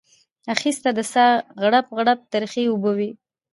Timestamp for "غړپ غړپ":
1.63-2.19